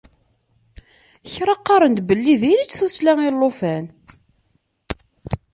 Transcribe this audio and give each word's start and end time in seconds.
Kra 1.33 1.55
qqaren-d 1.59 1.99
belli 2.09 2.35
diri-tt 2.41 2.75
tuttla 2.79 3.13
i 3.27 3.29
llufan. 3.35 3.85